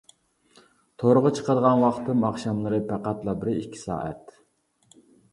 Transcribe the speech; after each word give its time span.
تورغا 1.01 1.31
چىقىدىغان 1.39 1.81
ۋاقتىم 1.83 2.25
ئاخشاملىرى 2.29 2.79
پەقەتلا 2.87 3.35
بىر 3.43 3.51
ئىككى 3.53 3.83
سائەت. 3.83 4.33